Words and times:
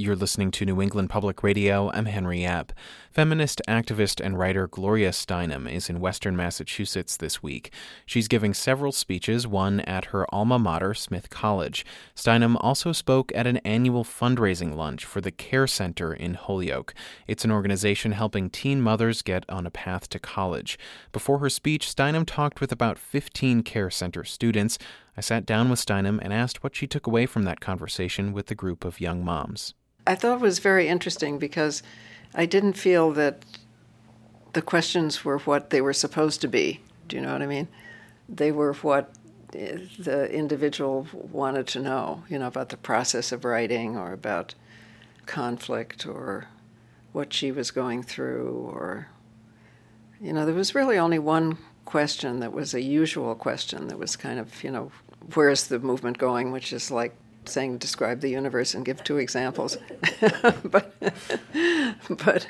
You're 0.00 0.16
listening 0.16 0.50
to 0.52 0.64
New 0.64 0.80
England 0.80 1.10
Public 1.10 1.42
Radio. 1.42 1.90
I'm 1.92 2.06
Henry 2.06 2.38
Epp. 2.38 2.70
Feminist 3.10 3.60
activist 3.68 4.24
and 4.24 4.38
writer 4.38 4.66
Gloria 4.66 5.10
Steinem 5.10 5.70
is 5.70 5.90
in 5.90 6.00
Western 6.00 6.34
Massachusetts 6.34 7.18
this 7.18 7.42
week. 7.42 7.70
She's 8.06 8.26
giving 8.26 8.54
several 8.54 8.92
speeches, 8.92 9.46
one 9.46 9.80
at 9.80 10.06
her 10.06 10.24
alma 10.34 10.58
mater, 10.58 10.94
Smith 10.94 11.28
College. 11.28 11.84
Steinem 12.16 12.56
also 12.60 12.92
spoke 12.92 13.30
at 13.34 13.46
an 13.46 13.58
annual 13.58 14.02
fundraising 14.02 14.74
lunch 14.74 15.04
for 15.04 15.20
the 15.20 15.30
Care 15.30 15.66
Center 15.66 16.14
in 16.14 16.32
Holyoke. 16.32 16.94
It's 17.26 17.44
an 17.44 17.50
organization 17.50 18.12
helping 18.12 18.48
teen 18.48 18.80
mothers 18.80 19.20
get 19.20 19.44
on 19.50 19.66
a 19.66 19.70
path 19.70 20.08
to 20.08 20.18
college. 20.18 20.78
Before 21.12 21.40
her 21.40 21.50
speech, 21.50 21.94
Steinem 21.94 22.24
talked 22.24 22.62
with 22.62 22.72
about 22.72 22.98
15 22.98 23.62
Care 23.64 23.90
Center 23.90 24.24
students. 24.24 24.78
I 25.14 25.20
sat 25.20 25.44
down 25.44 25.68
with 25.68 25.84
Steinem 25.84 26.18
and 26.22 26.32
asked 26.32 26.64
what 26.64 26.74
she 26.74 26.86
took 26.86 27.06
away 27.06 27.26
from 27.26 27.42
that 27.42 27.60
conversation 27.60 28.32
with 28.32 28.46
the 28.46 28.54
group 28.54 28.86
of 28.86 28.98
young 28.98 29.22
moms. 29.22 29.74
I 30.10 30.16
thought 30.16 30.38
it 30.38 30.40
was 30.40 30.58
very 30.58 30.88
interesting 30.88 31.38
because 31.38 31.84
I 32.34 32.44
didn't 32.44 32.72
feel 32.72 33.12
that 33.12 33.44
the 34.54 34.60
questions 34.60 35.24
were 35.24 35.38
what 35.38 35.70
they 35.70 35.80
were 35.80 35.92
supposed 35.92 36.40
to 36.40 36.48
be. 36.48 36.80
Do 37.06 37.14
you 37.14 37.22
know 37.22 37.32
what 37.32 37.42
I 37.42 37.46
mean? 37.46 37.68
They 38.28 38.50
were 38.50 38.72
what 38.72 39.12
eh, 39.54 39.78
the 40.00 40.28
individual 40.32 41.06
wanted 41.12 41.68
to 41.68 41.78
know, 41.78 42.24
you 42.28 42.40
know, 42.40 42.48
about 42.48 42.70
the 42.70 42.76
process 42.76 43.30
of 43.30 43.44
writing 43.44 43.96
or 43.96 44.12
about 44.12 44.56
conflict 45.26 46.04
or 46.06 46.48
what 47.12 47.32
she 47.32 47.52
was 47.52 47.70
going 47.70 48.02
through 48.02 48.68
or 48.74 49.10
you 50.20 50.32
know, 50.32 50.44
there 50.44 50.56
was 50.56 50.74
really 50.74 50.98
only 50.98 51.20
one 51.20 51.56
question 51.84 52.40
that 52.40 52.52
was 52.52 52.74
a 52.74 52.82
usual 52.82 53.36
question 53.36 53.86
that 53.86 53.98
was 53.98 54.16
kind 54.16 54.40
of, 54.40 54.64
you 54.64 54.72
know, 54.72 54.90
where's 55.34 55.68
the 55.68 55.78
movement 55.78 56.18
going, 56.18 56.50
which 56.50 56.72
is 56.72 56.90
like 56.90 57.14
saying 57.44 57.78
describe 57.78 58.20
the 58.20 58.30
universe 58.30 58.74
and 58.74 58.84
give 58.84 59.02
two 59.04 59.18
examples. 59.18 59.76
but 60.64 60.92
but 62.24 62.46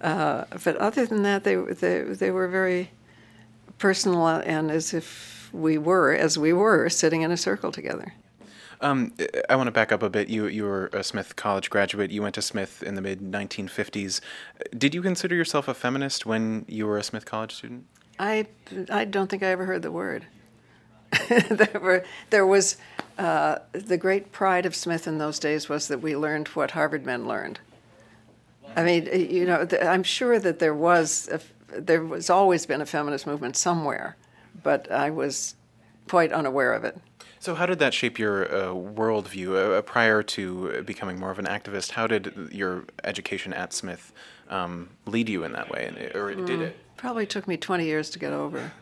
uh, 0.00 0.44
but 0.64 0.76
other 0.76 1.06
than 1.06 1.22
that, 1.22 1.44
they 1.44 1.56
they 1.56 2.02
they 2.02 2.30
were 2.30 2.48
very 2.48 2.90
personal 3.78 4.26
and 4.26 4.70
as 4.70 4.94
if 4.94 5.50
we 5.52 5.78
were 5.78 6.12
as 6.14 6.38
we 6.38 6.52
were 6.52 6.88
sitting 6.88 7.22
in 7.22 7.30
a 7.30 7.36
circle 7.36 7.72
together. 7.72 8.14
Um, 8.80 9.14
I 9.48 9.56
want 9.56 9.68
to 9.68 9.72
back 9.72 9.90
up 9.90 10.02
a 10.02 10.10
bit. 10.10 10.28
You 10.28 10.46
you 10.46 10.64
were 10.64 10.90
a 10.92 11.02
Smith 11.02 11.36
College 11.36 11.70
graduate. 11.70 12.10
You 12.10 12.22
went 12.22 12.34
to 12.34 12.42
Smith 12.42 12.82
in 12.82 12.94
the 12.94 13.00
mid 13.00 13.20
1950s. 13.20 14.20
Did 14.76 14.94
you 14.94 15.02
consider 15.02 15.34
yourself 15.34 15.68
a 15.68 15.74
feminist 15.74 16.26
when 16.26 16.64
you 16.68 16.86
were 16.86 16.98
a 16.98 17.02
Smith 17.02 17.24
College 17.24 17.54
student? 17.54 17.86
I 18.18 18.46
I 18.90 19.04
don't 19.04 19.28
think 19.28 19.42
I 19.42 19.46
ever 19.46 19.64
heard 19.64 19.82
the 19.82 19.92
word. 19.92 20.26
there 21.50 21.80
were 21.80 22.04
there 22.30 22.46
was 22.46 22.76
uh, 23.18 23.58
the 23.72 23.96
great 23.96 24.32
pride 24.32 24.66
of 24.66 24.74
Smith 24.74 25.06
in 25.06 25.18
those 25.18 25.38
days 25.38 25.68
was 25.68 25.88
that 25.88 25.98
we 25.98 26.16
learned 26.16 26.48
what 26.48 26.72
Harvard 26.72 27.06
men 27.06 27.26
learned. 27.26 27.60
I 28.76 28.84
mean, 28.84 29.06
you 29.06 29.46
know, 29.46 29.66
I'm 29.82 30.02
sure 30.02 30.38
that 30.38 30.58
there 30.58 30.74
was 30.74 31.28
a, 31.32 31.40
there 31.80 32.04
was 32.04 32.28
always 32.28 32.66
been 32.66 32.82
a 32.82 32.86
feminist 32.86 33.26
movement 33.26 33.56
somewhere, 33.56 34.16
but 34.62 34.90
I 34.90 35.08
was 35.08 35.54
quite 36.08 36.30
unaware 36.30 36.74
of 36.74 36.84
it. 36.84 36.98
So, 37.38 37.54
how 37.54 37.66
did 37.66 37.78
that 37.78 37.94
shape 37.94 38.18
your 38.18 38.44
uh, 38.44 38.68
worldview 38.74 39.78
uh, 39.78 39.82
prior 39.82 40.22
to 40.22 40.82
becoming 40.82 41.18
more 41.18 41.30
of 41.30 41.38
an 41.38 41.46
activist? 41.46 41.92
How 41.92 42.06
did 42.06 42.50
your 42.52 42.84
education 43.04 43.52
at 43.54 43.72
Smith 43.72 44.12
um, 44.48 44.90
lead 45.06 45.28
you 45.28 45.44
in 45.44 45.52
that 45.52 45.70
way, 45.70 46.10
or 46.14 46.34
did 46.34 46.46
mm, 46.46 46.60
it? 46.62 46.76
Probably 46.96 47.26
took 47.26 47.46
me 47.46 47.56
20 47.56 47.84
years 47.84 48.10
to 48.10 48.18
get 48.18 48.32
over. 48.32 48.72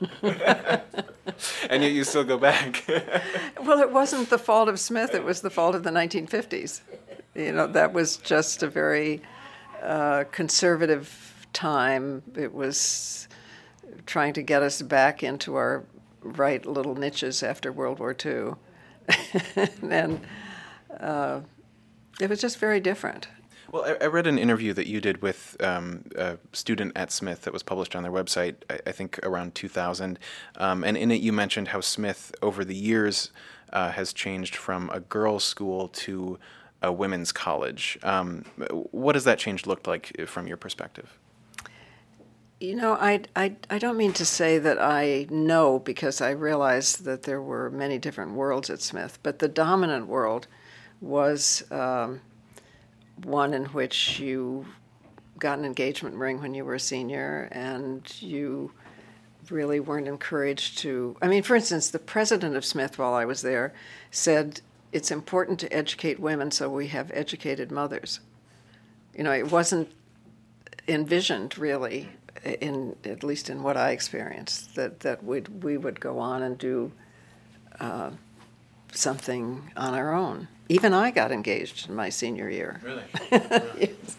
and 0.22 1.82
yet 1.82 1.92
you 1.92 2.04
still 2.04 2.24
go 2.24 2.38
back. 2.38 2.84
well, 3.62 3.80
it 3.80 3.92
wasn't 3.92 4.30
the 4.30 4.38
fault 4.38 4.68
of 4.68 4.80
Smith, 4.80 5.14
it 5.14 5.24
was 5.24 5.40
the 5.40 5.50
fault 5.50 5.74
of 5.74 5.82
the 5.82 5.90
1950s. 5.90 6.80
You 7.34 7.52
know, 7.52 7.66
that 7.68 7.92
was 7.92 8.16
just 8.16 8.62
a 8.62 8.68
very 8.68 9.22
uh, 9.82 10.24
conservative 10.32 11.46
time. 11.52 12.22
It 12.36 12.52
was 12.52 13.28
trying 14.06 14.32
to 14.34 14.42
get 14.42 14.62
us 14.62 14.82
back 14.82 15.22
into 15.22 15.54
our 15.54 15.84
right 16.22 16.64
little 16.66 16.94
niches 16.94 17.42
after 17.42 17.72
World 17.72 17.98
War 17.98 18.14
II. 18.24 18.54
and 19.82 20.20
uh, 20.98 21.40
it 22.20 22.28
was 22.28 22.40
just 22.40 22.58
very 22.58 22.80
different. 22.80 23.28
Well, 23.70 23.84
I, 23.84 24.04
I, 24.04 24.06
read 24.08 24.26
an 24.26 24.38
interview 24.38 24.72
that 24.72 24.88
you 24.88 25.00
did 25.00 25.22
with 25.22 25.56
um, 25.60 26.04
a 26.16 26.38
student 26.52 26.92
at 26.96 27.12
Smith 27.12 27.42
that 27.42 27.52
was 27.52 27.62
published 27.62 27.94
on 27.94 28.02
their 28.02 28.10
website, 28.10 28.56
I, 28.68 28.80
I 28.86 28.92
think 28.92 29.20
around 29.22 29.54
2000. 29.54 30.18
Um, 30.56 30.82
and 30.82 30.96
in 30.96 31.12
it, 31.12 31.20
you 31.20 31.32
mentioned 31.32 31.68
how 31.68 31.80
Smith, 31.80 32.34
over 32.42 32.64
the 32.64 32.74
years, 32.74 33.30
uh, 33.72 33.92
has 33.92 34.12
changed 34.12 34.56
from 34.56 34.90
a 34.90 34.98
girls' 34.98 35.44
school 35.44 35.86
to 35.88 36.38
a 36.82 36.92
women's 36.92 37.30
college. 37.30 37.98
Um, 38.02 38.44
what 38.90 39.12
does 39.12 39.24
that 39.24 39.38
change 39.38 39.66
look 39.66 39.86
like 39.86 40.16
from 40.26 40.46
your 40.48 40.56
perspective? 40.56 41.18
You 42.58 42.74
know, 42.74 42.94
I, 42.94 43.22
I, 43.36 43.54
I 43.70 43.78
don't 43.78 43.96
mean 43.96 44.12
to 44.14 44.26
say 44.26 44.58
that 44.58 44.78
I 44.80 45.26
know 45.30 45.78
because 45.78 46.20
I 46.20 46.30
realized 46.30 47.04
that 47.04 47.22
there 47.22 47.40
were 47.40 47.70
many 47.70 47.98
different 47.98 48.32
worlds 48.32 48.68
at 48.68 48.82
Smith, 48.82 49.18
but 49.22 49.38
the 49.38 49.48
dominant 49.48 50.08
world 50.08 50.46
was 51.00 51.64
um, 51.70 52.20
one 53.24 53.54
in 53.54 53.66
which 53.66 54.18
you 54.18 54.66
got 55.38 55.58
an 55.58 55.64
engagement 55.64 56.16
ring 56.16 56.40
when 56.40 56.54
you 56.54 56.64
were 56.64 56.74
a 56.74 56.80
senior 56.80 57.48
and 57.50 58.20
you 58.20 58.72
really 59.50 59.80
weren't 59.80 60.06
encouraged 60.06 60.78
to. 60.78 61.16
I 61.22 61.28
mean, 61.28 61.42
for 61.42 61.56
instance, 61.56 61.90
the 61.90 61.98
president 61.98 62.56
of 62.56 62.64
Smith, 62.64 62.98
while 62.98 63.14
I 63.14 63.24
was 63.24 63.42
there, 63.42 63.72
said 64.10 64.60
it's 64.92 65.10
important 65.10 65.58
to 65.60 65.72
educate 65.72 66.20
women 66.20 66.50
so 66.50 66.68
we 66.68 66.88
have 66.88 67.10
educated 67.14 67.70
mothers. 67.70 68.20
You 69.16 69.24
know, 69.24 69.32
it 69.32 69.50
wasn't 69.50 69.90
envisioned 70.86 71.58
really, 71.58 72.08
in 72.44 72.96
at 73.04 73.22
least 73.22 73.50
in 73.50 73.62
what 73.62 73.76
I 73.76 73.90
experienced, 73.90 74.74
that 74.74 75.00
that 75.00 75.24
we 75.24 75.40
we 75.40 75.76
would 75.76 76.00
go 76.00 76.18
on 76.18 76.42
and 76.42 76.58
do 76.58 76.92
uh, 77.80 78.10
something 78.92 79.70
on 79.76 79.94
our 79.94 80.14
own. 80.14 80.48
Even 80.68 80.92
I 80.92 81.10
got 81.10 81.32
engaged 81.32 81.88
in 81.88 81.94
my 81.94 82.08
senior 82.08 82.48
year. 82.48 82.80
Really? 82.84 83.02
yes. 83.30 84.16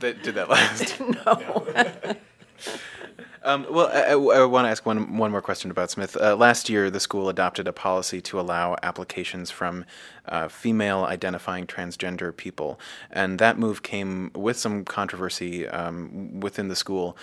That, 0.00 0.22
did 0.22 0.34
that 0.34 0.48
last? 0.48 1.00
no. 1.26 2.16
Um, 3.44 3.66
well, 3.68 3.88
I, 3.88 4.12
I, 4.12 4.44
want 4.44 4.66
to 4.66 4.70
ask 4.70 4.86
one 4.86 5.16
one 5.16 5.32
more 5.32 5.42
question 5.42 5.70
about 5.72 5.90
Smith. 5.90 6.16
Uh, 6.16 6.36
last 6.36 6.68
year, 6.68 6.90
the 6.90 7.00
school 7.00 7.28
adopted 7.28 7.66
a 7.66 7.72
policy 7.72 8.20
to 8.20 8.38
allow 8.38 8.76
applications 8.84 9.50
from 9.50 9.84
uh, 10.28 10.46
female 10.46 11.04
identifying 11.04 11.66
transgender 11.66 12.36
people, 12.36 12.78
and 13.10 13.40
that 13.40 13.58
move 13.58 13.82
came 13.82 14.30
with 14.36 14.56
some 14.56 14.84
controversy 14.84 15.66
um, 15.66 16.38
within 16.38 16.68
the 16.68 16.76
school. 16.76 17.16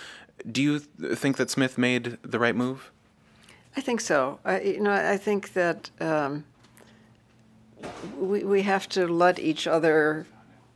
Do 0.50 0.62
you 0.62 0.80
think 0.80 1.38
that 1.38 1.50
Smith 1.50 1.78
made 1.78 2.18
the 2.22 2.38
right 2.38 2.56
move? 2.56 2.92
I 3.78 3.82
think 3.82 4.02
so. 4.02 4.40
I, 4.44 4.60
you 4.60 4.82
know, 4.82 4.92
I 4.92 5.16
think 5.16 5.54
that 5.54 5.90
um, 6.02 6.44
we, 8.18 8.44
we 8.44 8.62
have 8.64 8.88
to 8.90 9.08
let 9.08 9.40
each 9.40 9.68
other 9.68 10.26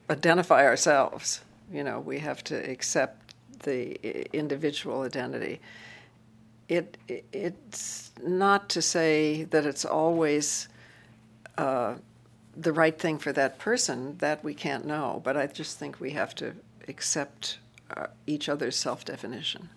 identify 0.10 0.66
ourselves. 0.66 1.42
You 1.72 1.84
know, 1.84 2.00
we 2.00 2.20
have 2.20 2.44
to 2.46 2.56
accept 2.56 3.34
the 3.60 4.36
individual 4.36 5.02
identity. 5.02 5.60
It, 6.70 6.98
it's 7.08 8.12
not 8.22 8.70
to 8.70 8.82
say 8.82 9.44
that 9.46 9.66
it's 9.66 9.86
always 9.86 10.68
uh, 11.58 11.96
the 12.56 12.74
right 12.74 12.98
thing 12.98 13.18
for 13.18 13.32
that 13.34 13.60
person, 13.60 14.18
that 14.20 14.44
we 14.44 14.54
can't 14.54 14.86
know, 14.86 15.22
but 15.24 15.38
I 15.38 15.48
just 15.48 15.78
think 15.78 16.00
we 16.00 16.12
have 16.12 16.36
to 16.36 16.54
accept 16.88 17.58
uh, 17.96 18.08
each 18.28 18.50
other's 18.50 18.76
self 18.76 19.06
definition. 19.06 19.70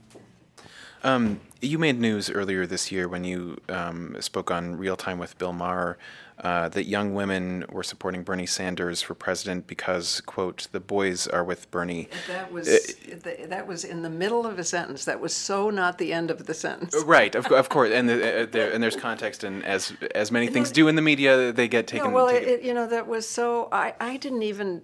Um, 1.06 1.40
you 1.62 1.78
made 1.78 2.00
news 2.00 2.28
earlier 2.28 2.66
this 2.66 2.90
year 2.90 3.08
when 3.08 3.22
you 3.22 3.58
um, 3.68 4.16
spoke 4.18 4.50
on 4.50 4.76
Real 4.76 4.96
Time 4.96 5.18
with 5.18 5.38
Bill 5.38 5.52
Maher 5.52 5.98
uh, 6.40 6.68
that 6.70 6.84
young 6.84 7.14
women 7.14 7.64
were 7.70 7.84
supporting 7.84 8.24
Bernie 8.24 8.44
Sanders 8.44 9.02
for 9.02 9.14
president 9.14 9.68
because, 9.68 10.20
quote, 10.22 10.66
the 10.72 10.80
boys 10.80 11.28
are 11.28 11.44
with 11.44 11.70
Bernie. 11.70 12.08
That 12.26 12.52
was 12.52 12.68
uh, 12.68 13.46
that 13.46 13.68
was 13.68 13.84
in 13.84 14.02
the 14.02 14.10
middle 14.10 14.46
of 14.46 14.58
a 14.58 14.64
sentence. 14.64 15.04
That 15.04 15.20
was 15.20 15.32
so 15.32 15.70
not 15.70 15.98
the 15.98 16.12
end 16.12 16.32
of 16.32 16.46
the 16.46 16.54
sentence. 16.54 16.94
Uh, 16.94 17.06
right, 17.06 17.34
of, 17.36 17.46
of 17.46 17.68
course, 17.68 17.92
and 17.92 18.08
the, 18.08 18.42
uh, 18.42 18.46
there, 18.46 18.72
and 18.72 18.82
there's 18.82 18.96
context, 18.96 19.44
and 19.44 19.64
as 19.64 19.92
as 20.12 20.32
many 20.32 20.48
things 20.48 20.72
do 20.72 20.88
in 20.88 20.96
the 20.96 21.02
media, 21.02 21.52
they 21.52 21.68
get 21.68 21.86
taken. 21.86 22.10
well, 22.12 22.28
it, 22.28 22.62
you 22.62 22.74
know, 22.74 22.88
that 22.88 23.06
was 23.06 23.28
so. 23.28 23.68
I 23.70 23.94
I 24.00 24.16
didn't 24.16 24.42
even 24.42 24.82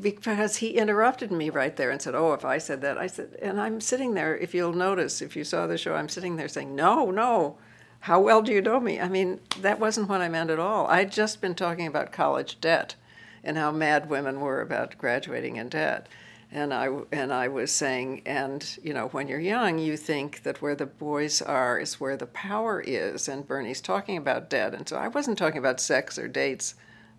because 0.00 0.56
he 0.56 0.70
interrupted 0.70 1.32
me 1.32 1.50
right 1.50 1.76
there 1.76 1.90
and 1.90 2.00
said, 2.00 2.14
"Oh, 2.14 2.32
if 2.32 2.44
I 2.44 2.58
said 2.58 2.80
that," 2.82 2.98
I 2.98 3.06
said, 3.06 3.36
and 3.40 3.60
I'm 3.60 3.80
sitting 3.80 4.14
there. 4.14 4.36
If 4.36 4.54
you'll 4.54 4.72
notice, 4.72 5.22
if 5.22 5.36
you 5.36 5.44
saw 5.44 5.66
the 5.66 5.78
show, 5.78 5.94
I'm 5.94 6.08
sitting 6.08 6.36
there 6.36 6.48
saying, 6.48 6.74
"No, 6.74 7.10
no." 7.10 7.56
How 8.00 8.20
well 8.20 8.42
do 8.42 8.52
you 8.52 8.62
know 8.62 8.78
me? 8.78 9.00
I 9.00 9.08
mean, 9.08 9.40
that 9.60 9.80
wasn't 9.80 10.08
what 10.08 10.20
I 10.20 10.28
meant 10.28 10.50
at 10.50 10.60
all. 10.60 10.86
I'd 10.86 11.10
just 11.10 11.40
been 11.40 11.54
talking 11.54 11.86
about 11.86 12.12
college 12.12 12.60
debt 12.60 12.94
and 13.42 13.56
how 13.56 13.72
mad 13.72 14.08
women 14.08 14.40
were 14.40 14.60
about 14.60 14.98
graduating 14.98 15.56
in 15.56 15.70
debt. 15.70 16.08
And 16.52 16.72
I, 16.72 16.88
and 17.10 17.32
I 17.32 17.48
was 17.48 17.72
saying, 17.72 18.22
and 18.24 18.78
you 18.82 18.94
know, 18.94 19.08
when 19.08 19.26
you're 19.26 19.40
young, 19.40 19.78
you 19.78 19.96
think 19.96 20.44
that 20.44 20.62
where 20.62 20.76
the 20.76 20.86
boys 20.86 21.42
are 21.42 21.78
is 21.78 22.00
where 22.00 22.16
the 22.16 22.26
power 22.26 22.80
is. 22.80 23.28
And 23.28 23.46
Bernie's 23.46 23.80
talking 23.80 24.16
about 24.16 24.50
debt. 24.50 24.72
And 24.74 24.88
so 24.88 24.96
I 24.96 25.08
wasn't 25.08 25.38
talking 25.38 25.58
about 25.58 25.80
sex 25.80 26.18
or 26.18 26.28
dates 26.28 26.74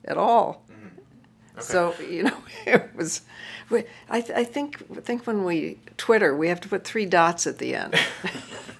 at 0.05 0.17
all. 0.17 0.63
Mm-hmm. 0.71 0.87
So 1.59 1.95
you 2.01 2.23
know, 2.23 2.37
it 2.65 2.95
was. 2.95 3.21
I, 3.69 3.89
I 4.09 4.43
think 4.45 5.03
think 5.03 5.27
when 5.27 5.43
we 5.43 5.77
Twitter, 5.97 6.35
we 6.35 6.47
have 6.47 6.61
to 6.61 6.69
put 6.69 6.85
three 6.85 7.05
dots 7.05 7.45
at 7.45 7.57
the 7.57 7.75
end. 7.75 7.95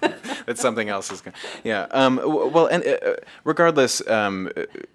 that 0.48 0.58
something 0.58 0.88
else 0.88 1.12
is 1.12 1.20
going. 1.20 1.34
Yeah. 1.62 1.86
Um, 1.90 2.20
well, 2.24 2.66
and 2.66 2.82
uh, 2.84 2.90
uh, 2.90 3.16
regardless, 3.44 4.06
um, 4.08 4.50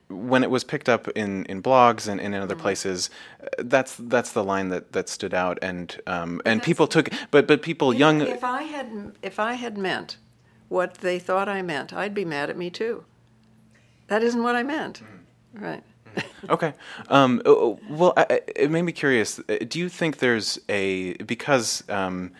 when 0.09 0.43
it 0.43 0.49
was 0.49 0.63
picked 0.63 0.89
up 0.89 1.07
in, 1.09 1.45
in 1.45 1.61
blogs 1.61 2.07
and, 2.07 2.19
and 2.19 2.33
in 2.33 2.41
other 2.41 2.55
mm-hmm. 2.55 2.63
places, 2.63 3.11
uh, 3.41 3.47
that's 3.59 3.95
that's 3.99 4.31
the 4.31 4.43
line 4.43 4.69
that, 4.69 4.93
that 4.93 5.09
stood 5.09 5.33
out, 5.33 5.59
and 5.61 6.01
um, 6.07 6.41
and 6.43 6.63
people 6.63 6.87
took, 6.87 7.09
but 7.29 7.47
but 7.47 7.61
people 7.61 7.93
young. 7.93 8.21
If 8.21 8.43
I 8.43 8.63
had 8.63 9.13
if 9.21 9.39
I 9.39 9.53
had 9.53 9.77
meant 9.77 10.17
what 10.69 10.95
they 10.95 11.19
thought 11.19 11.47
I 11.47 11.61
meant, 11.61 11.93
I'd 11.93 12.15
be 12.15 12.25
mad 12.25 12.49
at 12.49 12.57
me 12.57 12.71
too. 12.71 13.05
That 14.07 14.23
isn't 14.23 14.41
what 14.41 14.55
I 14.55 14.63
meant, 14.63 15.03
mm-hmm. 15.03 15.17
Right? 15.53 15.83
Mm-hmm. 16.15 16.51
okay. 16.51 16.73
Um, 17.09 17.41
well, 17.89 18.13
I, 18.15 18.41
it 18.55 18.69
made 18.69 18.83
me 18.83 18.91
curious. 18.91 19.39
Do 19.67 19.79
you 19.79 19.89
think 19.89 20.17
there's 20.17 20.59
a 20.69 21.13
because 21.13 21.83
um, 21.89 22.31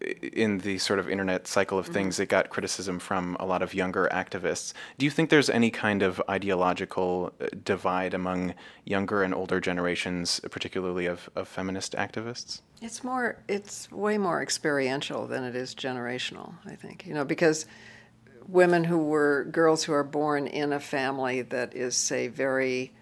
in 0.00 0.58
the 0.58 0.78
sort 0.78 0.98
of 0.98 1.08
internet 1.08 1.46
cycle 1.46 1.78
of 1.78 1.86
mm-hmm. 1.86 1.94
things, 1.94 2.20
it 2.20 2.28
got 2.28 2.50
criticism 2.50 2.98
from 2.98 3.36
a 3.40 3.46
lot 3.46 3.62
of 3.62 3.74
younger 3.74 4.08
activists. 4.12 4.72
Do 4.96 5.04
you 5.04 5.10
think 5.10 5.30
there's 5.30 5.50
any 5.50 5.70
kind 5.70 6.02
of 6.02 6.22
ideological 6.28 7.32
uh, 7.40 7.46
divide 7.64 8.14
among 8.14 8.54
younger 8.84 9.22
and 9.22 9.34
older 9.34 9.60
generations, 9.60 10.40
particularly 10.50 11.06
of, 11.06 11.28
of 11.34 11.48
feminist 11.48 11.94
activists? 11.94 12.60
It's 12.80 13.02
more, 13.02 13.38
it's 13.48 13.90
way 13.90 14.18
more 14.18 14.40
experiential 14.40 15.26
than 15.26 15.42
it 15.42 15.56
is 15.56 15.74
generational, 15.74 16.54
I 16.64 16.76
think. 16.76 17.06
You 17.06 17.14
know, 17.14 17.24
because 17.24 17.66
women 18.48 18.84
who 18.84 18.98
were 18.98 19.44
girls 19.44 19.84
who 19.84 19.92
are 19.92 20.02
born 20.02 20.46
in 20.46 20.72
a 20.72 20.80
family 20.80 21.42
that 21.42 21.74
is, 21.76 21.94
say, 21.94 22.26
very 22.26 22.92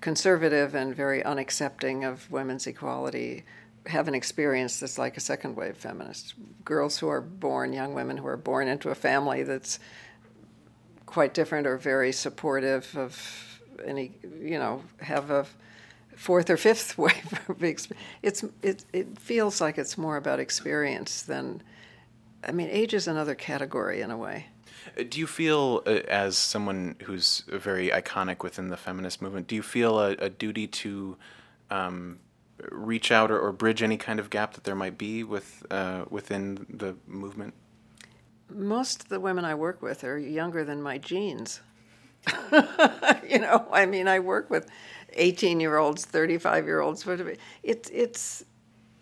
conservative 0.00 0.74
and 0.74 0.94
very 0.94 1.22
unaccepting 1.22 2.06
of 2.06 2.30
women's 2.30 2.66
equality 2.66 3.44
have 3.86 4.08
an 4.08 4.14
experience 4.14 4.80
that's 4.80 4.98
like 4.98 5.16
a 5.16 5.20
second 5.20 5.54
wave 5.54 5.76
feminist. 5.76 6.34
Girls 6.64 6.98
who 6.98 7.08
are 7.08 7.20
born, 7.20 7.72
young 7.72 7.94
women 7.94 8.16
who 8.16 8.26
are 8.26 8.36
born 8.36 8.66
into 8.66 8.90
a 8.90 8.94
family 8.96 9.44
that's 9.44 9.78
quite 11.06 11.34
different 11.34 11.68
or 11.68 11.76
very 11.76 12.12
supportive 12.12 12.96
of 12.96 13.60
any, 13.84 14.12
you 14.40 14.58
know, 14.58 14.82
have 15.00 15.30
a 15.30 15.46
fourth 16.16 16.50
or 16.50 16.56
fifth 16.56 16.98
wave. 16.98 17.92
it's 18.22 18.44
it 18.62 18.84
it 18.92 19.18
feels 19.18 19.60
like 19.60 19.78
it's 19.78 19.96
more 19.96 20.16
about 20.16 20.40
experience 20.40 21.22
than, 21.22 21.62
I 22.42 22.50
mean, 22.50 22.68
age 22.70 22.92
is 22.92 23.06
another 23.06 23.36
category 23.36 24.00
in 24.00 24.10
a 24.10 24.16
way. 24.16 24.46
Do 25.08 25.18
you 25.18 25.26
feel, 25.26 25.82
uh, 25.86 26.00
as 26.08 26.38
someone 26.38 26.96
who's 27.04 27.42
very 27.48 27.90
iconic 27.90 28.42
within 28.42 28.68
the 28.68 28.76
feminist 28.76 29.20
movement, 29.20 29.46
do 29.46 29.54
you 29.54 29.62
feel 29.62 29.98
a, 29.98 30.12
a 30.12 30.30
duty 30.30 30.66
to 30.66 31.16
um, 31.70 32.18
reach 32.70 33.10
out 33.12 33.30
or, 33.30 33.38
or, 33.38 33.52
bridge 33.52 33.82
any 33.82 33.96
kind 33.96 34.18
of 34.20 34.30
gap 34.30 34.54
that 34.54 34.64
there 34.64 34.74
might 34.74 34.96
be 34.96 35.24
with 35.24 35.66
uh, 35.70 36.04
within 36.08 36.66
the 36.70 36.96
movement? 37.06 37.54
Most 38.48 39.02
of 39.02 39.08
the 39.08 39.20
women 39.20 39.44
I 39.44 39.54
work 39.54 39.82
with 39.82 40.04
are 40.04 40.18
younger 40.18 40.64
than 40.64 40.80
my 40.80 40.98
genes. 40.98 41.60
you 43.28 43.38
know, 43.38 43.66
I 43.72 43.86
mean, 43.86 44.08
I 44.08 44.20
work 44.20 44.50
with 44.50 44.68
18 45.14 45.60
year 45.60 45.76
olds, 45.76 46.04
35 46.04 46.64
year 46.66 46.80
olds. 46.80 47.06
It's, 47.62 47.90
it's, 47.90 48.44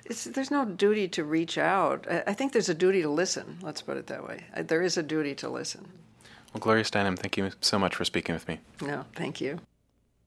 it's, 0.05 0.25
there's 0.25 0.51
no 0.51 0.65
duty 0.65 1.09
to 1.09 1.25
reach 1.25 1.59
out. 1.59 2.07
I 2.27 2.35
think 2.35 2.53
there's 2.53 2.69
a 2.69 2.75
duty 2.75 3.03
to 3.03 3.09
listen. 3.09 3.59
Let's 3.63 3.83
put 3.83 3.97
it 3.97 4.07
that 4.09 4.27
way. 4.27 4.45
There 4.57 4.83
is 4.83 4.97
a 4.97 5.03
duty 5.03 5.35
to 5.37 5.49
listen. 5.49 5.87
Well, 6.53 6.61
Gloria 6.61 6.85
Steinem, 6.85 7.19
thank 7.19 7.37
you 7.37 7.51
so 7.61 7.79
much 7.79 7.97
for 7.97 8.05
speaking 8.05 8.35
with 8.35 8.47
me. 8.47 8.61
No, 8.81 9.05
thank 9.15 9.41
you. 9.41 9.59